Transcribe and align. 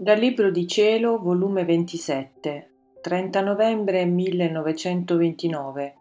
Dal 0.00 0.16
Libro 0.16 0.52
di 0.52 0.68
Cielo, 0.68 1.18
volume 1.18 1.64
27, 1.64 2.70
30 3.00 3.40
novembre 3.40 4.04
1929. 4.04 5.94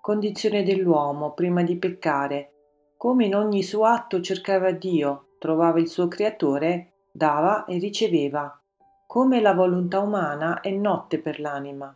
Condizione 0.00 0.62
dell'uomo 0.62 1.34
prima 1.34 1.62
di 1.62 1.76
peccare. 1.76 2.52
Come 2.96 3.26
in 3.26 3.34
ogni 3.34 3.62
suo 3.62 3.84
atto 3.84 4.22
cercava 4.22 4.70
Dio, 4.70 5.32
trovava 5.38 5.78
il 5.80 5.88
suo 5.88 6.08
creatore, 6.08 6.92
dava 7.12 7.66
e 7.66 7.76
riceveva. 7.76 8.58
Come 9.06 9.42
la 9.42 9.52
volontà 9.52 10.00
umana 10.00 10.62
è 10.62 10.70
notte 10.70 11.18
per 11.18 11.38
l'anima. 11.38 11.94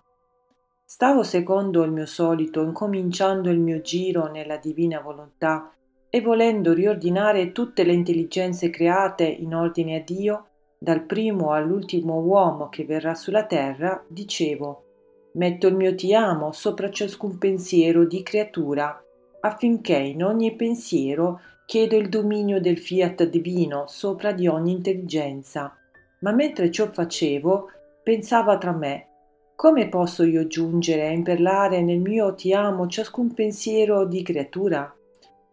Stavo 0.85 1.23
secondo 1.23 1.85
il 1.85 1.91
mio 1.91 2.05
solito, 2.05 2.61
incominciando 2.61 3.49
il 3.49 3.61
mio 3.61 3.81
giro 3.81 4.27
nella 4.27 4.59
divina 4.59 5.01
volontà 5.01 5.73
e 6.11 6.21
volendo 6.21 6.75
riordinare 6.75 7.53
tutte 7.53 7.83
le 7.83 7.95
intelligenze 7.95 8.69
create 8.69 9.25
in 9.25 9.55
ordine 9.55 9.97
a 9.97 10.03
Dio, 10.05 10.49
dal 10.79 11.05
primo 11.05 11.53
all'ultimo 11.53 12.21
uomo 12.21 12.69
che 12.69 12.85
verrà 12.85 13.15
sulla 13.15 13.47
terra, 13.47 14.05
dicevo, 14.07 14.85
metto 15.33 15.67
il 15.67 15.75
mio 15.75 15.95
ti 15.95 16.15
amo 16.15 16.53
sopra 16.53 16.91
ciascun 16.91 17.39
pensiero 17.39 18.05
di 18.05 18.23
creatura, 18.23 19.03
affinché 19.41 19.97
in 19.97 20.23
ogni 20.23 20.55
pensiero 20.55 21.41
chiedo 21.67 21.97
il 21.97 22.09
dominio 22.09 22.61
del 22.61 22.79
fiat 22.79 23.25
divino 23.25 23.85
sopra 23.87 24.33
di 24.33 24.47
ogni 24.47 24.73
intelligenza. 24.73 25.75
Ma 26.21 26.33
mentre 26.33 26.71
ciò 26.71 26.87
facevo, 26.87 27.71
pensava 28.03 28.57
tra 28.59 28.73
me, 28.73 29.09
come 29.57 29.89
posso 29.89 30.23
io 30.23 30.47
giungere 30.47 31.07
a 31.07 31.11
imperlare 31.11 31.81
nel 31.81 31.99
mio 31.99 32.35
ti 32.35 32.53
amo 32.53 32.87
ciascun 32.87 33.33
pensiero 33.33 34.05
di 34.07 34.23
creatura? 34.23 34.95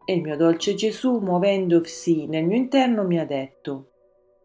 E 0.06 0.14
il 0.14 0.22
mio 0.22 0.36
dolce 0.36 0.76
Gesù, 0.76 1.20
muovendosi 1.20 2.28
nel 2.28 2.44
mio 2.44 2.58
interno, 2.58 3.04
mi 3.06 3.18
ha 3.20 3.26
detto, 3.26 3.93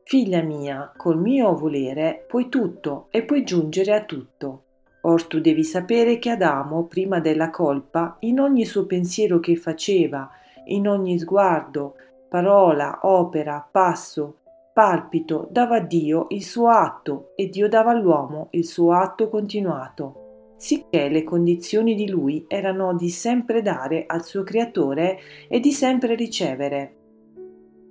Figlia 0.08 0.40
mia, 0.40 0.90
col 0.96 1.20
mio 1.20 1.54
volere 1.54 2.24
puoi 2.26 2.48
tutto 2.48 3.08
e 3.10 3.24
puoi 3.24 3.44
giungere 3.44 3.94
a 3.94 4.04
tutto. 4.04 4.62
Or 5.02 5.26
tu 5.26 5.38
devi 5.38 5.62
sapere 5.62 6.18
che 6.18 6.30
Adamo, 6.30 6.84
prima 6.84 7.20
della 7.20 7.50
colpa, 7.50 8.16
in 8.20 8.40
ogni 8.40 8.64
suo 8.64 8.86
pensiero 8.86 9.38
che 9.38 9.54
faceva, 9.56 10.30
in 10.68 10.88
ogni 10.88 11.18
sguardo, 11.18 11.96
parola, 12.26 13.00
opera, 13.02 13.68
passo, 13.70 14.38
palpito, 14.72 15.46
dava 15.50 15.76
a 15.76 15.80
Dio 15.80 16.24
il 16.30 16.42
suo 16.42 16.68
atto 16.68 17.32
e 17.36 17.50
Dio 17.50 17.68
dava 17.68 17.90
all'uomo 17.90 18.46
il 18.52 18.64
suo 18.64 18.92
atto 18.92 19.28
continuato, 19.28 20.54
sicché 20.56 21.10
le 21.10 21.22
condizioni 21.22 21.94
di 21.94 22.08
lui 22.08 22.46
erano 22.48 22.94
di 22.94 23.10
sempre 23.10 23.60
dare 23.60 24.04
al 24.06 24.24
suo 24.24 24.42
creatore 24.42 25.18
e 25.50 25.60
di 25.60 25.70
sempre 25.70 26.14
ricevere. 26.14 26.97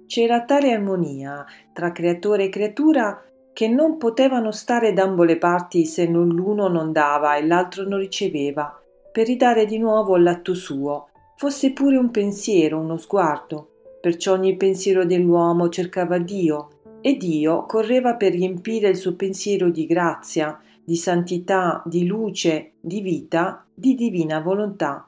C'era 0.08 0.46
tale 0.46 0.72
armonia 0.72 1.46
tra 1.74 1.92
creatore 1.92 2.46
e 2.46 2.50
creatura 2.50 3.22
che 3.52 3.68
non 3.68 3.98
potevano 3.98 4.52
stare 4.52 4.94
d'ambo 4.94 5.24
le 5.24 5.38
parti 5.38 5.86
se 5.86 6.08
non 6.08 6.30
l'uno 6.30 6.70
non 6.70 6.94
dava 6.94 7.36
e 7.36 7.46
l'altro 7.46 7.84
non 7.84 8.00
riceveva, 8.00 8.82
per 9.12 9.28
ridare 9.28 9.66
di 9.66 9.78
nuovo 9.78 10.16
l'atto 10.16 10.54
suo, 10.54 11.10
fosse 11.36 11.74
pure 11.74 11.98
un 11.98 12.10
pensiero, 12.10 12.80
uno 12.80 12.96
sguardo. 12.96 13.72
Perciò 14.00 14.34
ogni 14.34 14.56
pensiero 14.56 15.04
dell'uomo 15.06 15.68
cercava 15.68 16.20
Dio, 16.20 16.70
e 17.02 17.18
Dio 17.18 17.66
correva 17.66 18.16
per 18.16 18.32
riempire 18.32 18.88
il 18.88 18.96
suo 18.96 19.16
pensiero 19.16 19.70
di 19.70 19.86
grazia, 19.86 20.58
di 20.84 20.96
santità, 20.96 21.82
di 21.86 22.06
luce, 22.06 22.76
di 22.80 23.02
vita, 23.02 23.66
di 23.74 23.94
divina 23.94 24.40
volontà. 24.40 25.06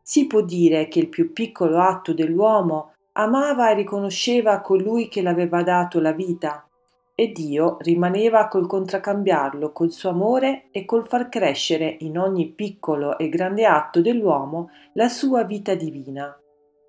Si 0.00 0.26
può 0.26 0.42
dire 0.42 0.86
che 0.86 1.00
il 1.00 1.08
più 1.08 1.32
piccolo 1.32 1.80
atto 1.80 2.14
dell'uomo 2.14 2.92
amava 3.20 3.70
e 3.70 3.74
riconosceva 3.74 4.60
colui 4.60 5.08
che 5.08 5.22
l'aveva 5.22 5.64
dato 5.64 6.00
la 6.00 6.12
vita, 6.12 6.68
e 7.16 7.32
Dio 7.32 7.78
rimaneva 7.80 8.46
col 8.46 8.68
contraccambiarlo 8.68 9.72
col 9.72 9.90
suo 9.90 10.10
amore 10.10 10.66
e 10.70 10.84
col 10.84 11.04
far 11.04 11.28
crescere 11.28 11.96
in 12.00 12.16
ogni 12.16 12.46
piccolo 12.46 13.18
e 13.18 13.28
grande 13.28 13.66
atto 13.66 14.00
dell'uomo 14.00 14.70
la 14.92 15.08
sua 15.08 15.42
vita 15.42 15.74
divina. 15.74 16.32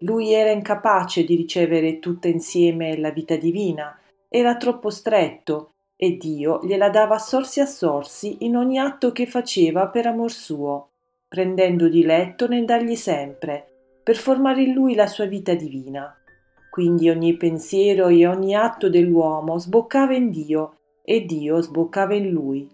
Lui 0.02 0.32
era 0.32 0.52
incapace 0.52 1.24
di 1.24 1.36
ricevere 1.36 1.98
tutta 1.98 2.28
insieme 2.28 2.96
la 3.00 3.10
vita 3.10 3.36
divina, 3.36 4.00
era 4.28 4.56
troppo 4.56 4.92
stretto, 4.92 5.72
e 5.96 6.16
Dio 6.16 6.60
gliela 6.62 6.92
dava 6.92 7.18
sorsi 7.18 7.60
a 7.60 7.66
sorsi 7.66 8.46
in 8.46 8.56
ogni 8.56 8.78
atto 8.78 9.12
che 9.12 9.26
faceva 9.26 9.88
per 9.88 10.06
amor 10.06 10.32
suo, 10.32 10.90
prendendo 11.28 11.90
diletto 11.90 12.48
nel 12.48 12.66
dargli 12.66 12.96
sempre, 12.96 13.66
per 14.04 14.16
formare 14.16 14.62
in 14.62 14.74
lui 14.74 14.94
la 14.94 15.08
sua 15.08 15.26
vita 15.26 15.56
divina. 15.56 16.19
Quindi 16.70 17.10
ogni 17.10 17.36
pensiero 17.36 18.08
e 18.08 18.28
ogni 18.28 18.56
atto 18.56 18.90
dell'uomo 18.90 19.58
sboccava 19.58 20.14
in 20.14 20.30
Dio 20.30 20.76
e 21.04 21.26
Dio 21.26 21.60
sboccava 21.62 22.14
in 22.14 22.30
lui. 22.30 22.70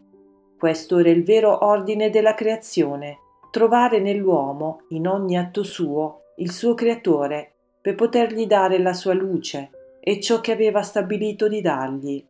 Questo 0.57 0.97
era 0.97 1.09
il 1.09 1.23
vero 1.23 1.65
ordine 1.65 2.09
della 2.09 2.33
creazione, 2.33 3.19
trovare 3.51 3.99
nell'uomo, 3.99 4.81
in 4.89 5.07
ogni 5.07 5.37
atto 5.37 5.63
suo, 5.63 6.33
il 6.37 6.51
suo 6.51 6.73
creatore, 6.73 7.53
per 7.81 7.95
potergli 7.95 8.45
dare 8.45 8.79
la 8.79 8.93
sua 8.93 9.13
luce 9.13 9.69
e 10.01 10.19
ciò 10.19 10.41
che 10.41 10.51
aveva 10.51 10.81
stabilito 10.81 11.47
di 11.47 11.61
dargli. 11.61 12.25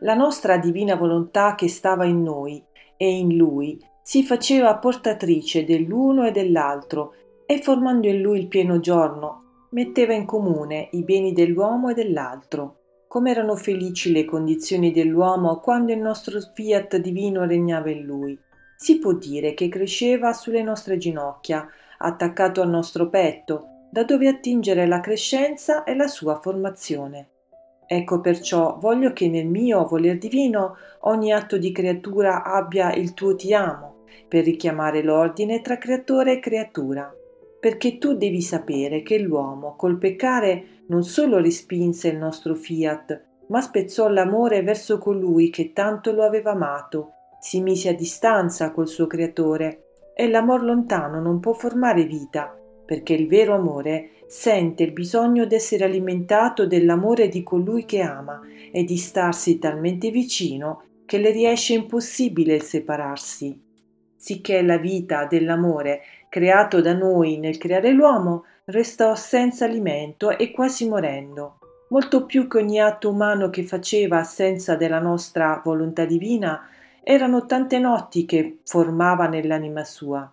La 0.00 0.14
nostra 0.14 0.56
divina 0.56 0.94
volontà 0.94 1.54
che 1.54 1.68
stava 1.68 2.06
in 2.06 2.22
noi 2.22 2.62
e 2.96 3.10
in 3.10 3.36
lui 3.36 3.78
si 4.02 4.22
faceva 4.22 4.76
portatrice 4.76 5.64
dell'uno 5.64 6.26
e 6.26 6.30
dell'altro 6.30 7.14
e 7.44 7.60
formando 7.60 8.06
in 8.06 8.20
lui 8.20 8.38
il 8.38 8.48
pieno 8.48 8.80
giorno 8.80 9.43
metteva 9.74 10.12
in 10.12 10.24
comune 10.24 10.88
i 10.92 11.02
beni 11.02 11.32
dell'uomo 11.32 11.88
e 11.88 11.94
dell'altro. 11.94 12.76
Come 13.08 13.32
erano 13.32 13.56
felici 13.56 14.12
le 14.12 14.24
condizioni 14.24 14.92
dell'uomo 14.92 15.58
quando 15.58 15.92
il 15.92 15.98
nostro 15.98 16.38
fiat 16.54 16.96
divino 16.98 17.44
regnava 17.44 17.90
in 17.90 18.04
lui. 18.04 18.38
Si 18.76 19.00
può 19.00 19.14
dire 19.14 19.52
che 19.54 19.68
cresceva 19.68 20.32
sulle 20.32 20.62
nostre 20.62 20.96
ginocchia, 20.96 21.68
attaccato 21.98 22.60
al 22.60 22.70
nostro 22.70 23.08
petto, 23.08 23.88
da 23.90 24.04
dove 24.04 24.28
attingere 24.28 24.86
la 24.86 25.00
crescenza 25.00 25.82
e 25.82 25.96
la 25.96 26.06
sua 26.06 26.38
formazione. 26.40 27.30
Ecco 27.86 28.20
perciò 28.20 28.78
voglio 28.78 29.12
che 29.12 29.28
nel 29.28 29.46
mio 29.46 29.86
voler 29.86 30.18
divino 30.18 30.76
ogni 31.00 31.32
atto 31.32 31.58
di 31.58 31.72
creatura 31.72 32.44
abbia 32.44 32.94
il 32.94 33.12
tuo 33.12 33.34
ti 33.34 33.52
amo, 33.52 34.04
per 34.28 34.44
richiamare 34.44 35.02
l'ordine 35.02 35.60
tra 35.62 35.78
creatore 35.78 36.34
e 36.34 36.40
creatura 36.40 37.12
perché 37.64 37.96
tu 37.96 38.12
devi 38.12 38.42
sapere 38.42 39.00
che 39.00 39.18
l'uomo 39.18 39.74
col 39.74 39.96
peccare 39.96 40.82
non 40.88 41.02
solo 41.02 41.38
respinse 41.38 42.08
il 42.08 42.18
nostro 42.18 42.54
fiat, 42.54 43.24
ma 43.46 43.62
spezzò 43.62 44.06
l'amore 44.08 44.62
verso 44.62 44.98
colui 44.98 45.48
che 45.48 45.72
tanto 45.72 46.12
lo 46.12 46.24
aveva 46.24 46.50
amato, 46.50 47.12
si 47.40 47.62
mise 47.62 47.88
a 47.88 47.94
distanza 47.94 48.70
col 48.70 48.86
suo 48.86 49.06
creatore 49.06 50.10
e 50.14 50.28
l'amor 50.28 50.62
lontano 50.62 51.22
non 51.22 51.40
può 51.40 51.54
formare 51.54 52.04
vita, 52.04 52.54
perché 52.84 53.14
il 53.14 53.28
vero 53.28 53.54
amore 53.54 54.10
sente 54.26 54.82
il 54.82 54.92
bisogno 54.92 55.46
d'essere 55.46 55.84
alimentato 55.84 56.66
dell'amore 56.66 57.28
di 57.28 57.42
colui 57.42 57.86
che 57.86 58.02
ama 58.02 58.42
e 58.72 58.84
di 58.84 58.98
starsi 58.98 59.58
talmente 59.58 60.10
vicino 60.10 60.82
che 61.06 61.16
le 61.16 61.30
riesce 61.30 61.72
impossibile 61.72 62.56
il 62.56 62.62
separarsi. 62.62 63.58
Sicché 64.16 64.62
la 64.62 64.78
vita 64.78 65.26
dell'amore 65.26 66.00
creato 66.34 66.80
da 66.80 66.94
noi 66.94 67.38
nel 67.38 67.58
creare 67.58 67.92
l'uomo, 67.92 68.46
restò 68.64 69.14
senza 69.14 69.66
alimento 69.66 70.36
e 70.36 70.50
quasi 70.50 70.88
morendo. 70.88 71.60
Molto 71.90 72.26
più 72.26 72.48
che 72.48 72.58
ogni 72.58 72.80
atto 72.80 73.10
umano 73.10 73.50
che 73.50 73.62
faceva 73.62 74.18
assenza 74.18 74.74
della 74.74 74.98
nostra 74.98 75.60
volontà 75.64 76.04
divina, 76.04 76.66
erano 77.04 77.46
tante 77.46 77.78
notti 77.78 78.24
che 78.24 78.62
formava 78.64 79.28
nell'anima 79.28 79.84
sua. 79.84 80.28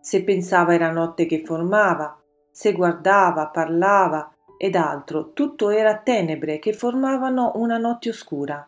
Se 0.00 0.24
pensava 0.24 0.72
era 0.72 0.90
notte 0.90 1.26
che 1.26 1.42
formava, 1.44 2.18
se 2.50 2.72
guardava, 2.72 3.48
parlava 3.48 4.32
ed 4.56 4.76
altro, 4.76 5.34
tutto 5.34 5.68
era 5.68 5.98
tenebre 5.98 6.58
che 6.58 6.72
formavano 6.72 7.52
una 7.56 7.76
notte 7.76 8.08
oscura. 8.08 8.66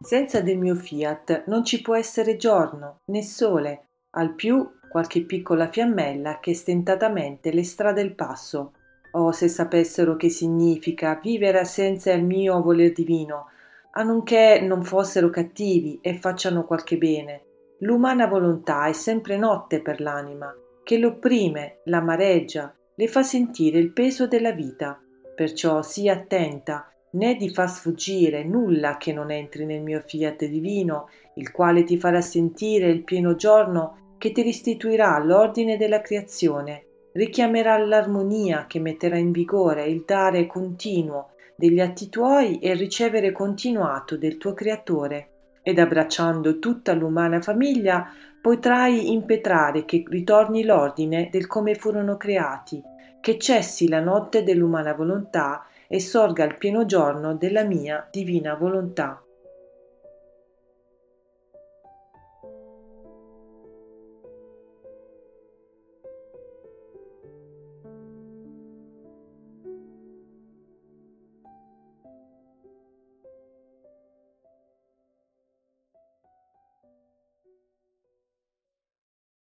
Senza 0.00 0.42
del 0.42 0.58
mio 0.58 0.74
fiat 0.74 1.44
non 1.46 1.64
ci 1.64 1.80
può 1.80 1.96
essere 1.96 2.36
giorno, 2.36 2.98
né 3.06 3.22
sole, 3.22 3.86
al 4.16 4.34
più 4.34 4.75
qualche 4.88 5.22
piccola 5.24 5.68
fiammella 5.68 6.38
che 6.40 6.54
stentatamente 6.54 7.52
le 7.52 7.64
strada 7.64 8.00
il 8.00 8.14
passo. 8.14 8.72
Oh, 9.12 9.32
se 9.32 9.48
sapessero 9.48 10.16
che 10.16 10.28
significa 10.28 11.18
vivere 11.22 11.64
senza 11.64 12.12
il 12.12 12.24
mio 12.24 12.60
voler 12.60 12.92
divino, 12.92 13.46
a 13.92 14.02
non 14.02 14.22
che 14.22 14.60
non 14.60 14.82
fossero 14.82 15.30
cattivi 15.30 15.98
e 16.02 16.14
facciano 16.14 16.64
qualche 16.64 16.98
bene. 16.98 17.42
L'umana 17.78 18.26
volontà 18.26 18.86
è 18.86 18.92
sempre 18.92 19.36
notte 19.36 19.80
per 19.80 20.00
l'anima, 20.00 20.54
che 20.82 20.98
l'opprime, 20.98 21.78
l'amareggia, 21.84 22.74
le 22.94 23.08
fa 23.08 23.22
sentire 23.22 23.78
il 23.78 23.92
peso 23.92 24.26
della 24.26 24.52
vita. 24.52 25.00
Perciò 25.34 25.82
sii 25.82 26.08
attenta, 26.08 26.90
né 27.12 27.34
di 27.36 27.48
far 27.50 27.70
sfuggire 27.70 28.44
nulla 28.44 28.96
che 28.96 29.12
non 29.12 29.30
entri 29.30 29.64
nel 29.64 29.82
mio 29.82 30.00
fiat 30.00 30.44
divino, 30.46 31.08
il 31.34 31.50
quale 31.50 31.84
ti 31.84 31.98
farà 31.98 32.20
sentire 32.20 32.88
il 32.88 33.02
pieno 33.02 33.34
giorno 33.34 34.05
che 34.26 34.32
ti 34.32 34.42
restituirà 34.42 35.16
l'ordine 35.22 35.76
della 35.76 36.00
creazione, 36.00 36.86
richiamerà 37.12 37.78
l'armonia 37.78 38.66
che 38.66 38.80
metterà 38.80 39.16
in 39.16 39.30
vigore 39.30 39.84
il 39.86 40.02
dare 40.04 40.46
continuo 40.46 41.30
degli 41.54 41.78
atti 41.78 42.08
tuoi 42.08 42.58
e 42.58 42.74
ricevere 42.74 43.30
continuato 43.30 44.16
del 44.16 44.36
tuo 44.36 44.52
Creatore, 44.52 45.28
ed 45.62 45.78
abbracciando 45.78 46.58
tutta 46.58 46.92
l'umana 46.92 47.40
famiglia 47.40 48.08
potrai 48.40 49.12
impetrare 49.12 49.84
che 49.84 50.02
ritorni 50.04 50.64
l'ordine 50.64 51.28
del 51.30 51.46
come 51.46 51.76
furono 51.76 52.16
creati, 52.16 52.82
che 53.20 53.38
cessi 53.38 53.88
la 53.88 54.00
notte 54.00 54.42
dell'umana 54.42 54.92
volontà 54.94 55.66
e 55.86 56.00
sorga 56.00 56.42
il 56.42 56.56
pieno 56.58 56.84
giorno 56.84 57.36
della 57.36 57.62
mia 57.62 58.08
divina 58.10 58.54
volontà. 58.54 59.22